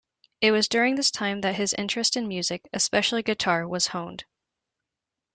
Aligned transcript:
It 0.41 0.49
was 0.49 0.67
during 0.67 0.95
this 0.95 1.11
time 1.11 1.41
that 1.41 1.57
his 1.57 1.75
interest 1.77 2.15
in 2.17 2.27
music, 2.27 2.67
especially 2.73 3.21
guitar, 3.21 3.67
was 3.67 3.85
honed. 3.85 4.25